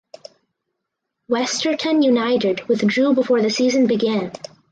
Westerton 1.29 2.01
United 2.03 2.67
withdrew 2.67 3.13
before 3.13 3.39
the 3.43 3.51
season 3.51 3.85
began. 3.85 4.31